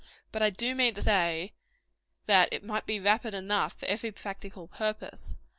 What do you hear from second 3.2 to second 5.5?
enough for every practical purpose.